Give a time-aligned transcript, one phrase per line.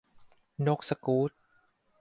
[0.67, 1.31] นกสกู๊ต